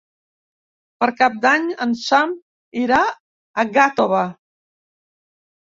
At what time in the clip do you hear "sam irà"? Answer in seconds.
2.05-3.03